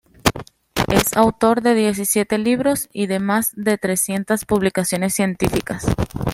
Es 0.89 1.15
autor 1.15 1.61
de 1.61 1.75
diecisiete 1.75 2.39
libros 2.39 2.89
y 2.91 3.05
de 3.05 3.19
más 3.19 3.51
de 3.55 3.77
trescientas 3.77 4.45
publicaciones 4.45 5.13
científicas. 5.13 5.85